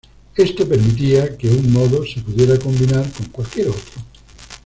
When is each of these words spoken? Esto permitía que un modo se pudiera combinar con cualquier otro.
Esto 0.35 0.67
permitía 0.67 1.37
que 1.37 1.47
un 1.51 1.71
modo 1.73 2.03
se 2.03 2.21
pudiera 2.21 2.57
combinar 2.57 3.07
con 3.11 3.27
cualquier 3.27 3.67
otro. 3.69 4.01